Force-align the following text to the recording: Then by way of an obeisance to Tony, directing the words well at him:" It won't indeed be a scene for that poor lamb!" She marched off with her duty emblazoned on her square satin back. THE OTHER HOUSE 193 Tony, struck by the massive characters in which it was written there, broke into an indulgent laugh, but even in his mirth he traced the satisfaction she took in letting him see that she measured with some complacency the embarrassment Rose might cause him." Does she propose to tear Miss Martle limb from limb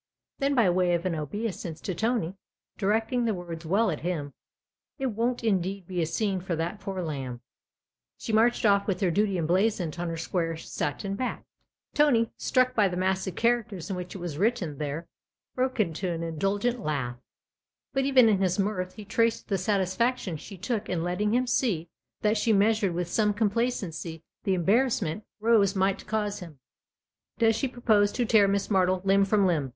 Then 0.39 0.55
by 0.55 0.67
way 0.67 0.95
of 0.95 1.05
an 1.05 1.13
obeisance 1.13 1.79
to 1.81 1.93
Tony, 1.93 2.33
directing 2.75 3.25
the 3.25 3.35
words 3.35 3.67
well 3.67 3.91
at 3.91 3.99
him:" 3.99 4.33
It 4.97 5.11
won't 5.11 5.43
indeed 5.43 5.85
be 5.85 6.01
a 6.01 6.07
scene 6.07 6.41
for 6.41 6.55
that 6.55 6.79
poor 6.79 7.03
lamb!" 7.03 7.41
She 8.17 8.33
marched 8.33 8.65
off 8.65 8.87
with 8.87 8.99
her 9.01 9.11
duty 9.11 9.37
emblazoned 9.37 9.97
on 9.99 10.07
her 10.09 10.17
square 10.17 10.57
satin 10.57 11.13
back. 11.13 11.45
THE 11.93 12.01
OTHER 12.01 12.17
HOUSE 12.17 12.27
193 12.33 12.33
Tony, 12.33 12.33
struck 12.39 12.75
by 12.75 12.87
the 12.87 12.97
massive 12.97 13.35
characters 13.35 13.91
in 13.91 13.95
which 13.95 14.15
it 14.15 14.17
was 14.17 14.39
written 14.39 14.79
there, 14.79 15.07
broke 15.53 15.79
into 15.79 16.09
an 16.09 16.23
indulgent 16.23 16.79
laugh, 16.79 17.17
but 17.93 18.03
even 18.03 18.27
in 18.27 18.39
his 18.41 18.57
mirth 18.57 18.95
he 18.95 19.05
traced 19.05 19.49
the 19.49 19.57
satisfaction 19.59 20.35
she 20.35 20.57
took 20.57 20.89
in 20.89 21.03
letting 21.03 21.31
him 21.35 21.45
see 21.45 21.89
that 22.21 22.37
she 22.39 22.51
measured 22.53 22.95
with 22.95 23.07
some 23.07 23.35
complacency 23.35 24.23
the 24.45 24.55
embarrassment 24.55 25.23
Rose 25.39 25.75
might 25.75 26.07
cause 26.07 26.39
him." 26.39 26.57
Does 27.37 27.55
she 27.55 27.67
propose 27.67 28.11
to 28.13 28.25
tear 28.25 28.47
Miss 28.47 28.67
Martle 28.69 29.05
limb 29.05 29.25
from 29.25 29.45
limb 29.45 29.69